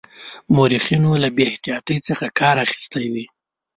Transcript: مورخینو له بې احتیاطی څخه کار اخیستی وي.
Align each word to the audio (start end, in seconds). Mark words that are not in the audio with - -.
مورخینو 0.55 1.11
له 1.23 1.29
بې 1.35 1.43
احتیاطی 1.51 1.97
څخه 2.07 2.25
کار 2.39 2.55
اخیستی 2.65 3.05
وي. 3.13 3.25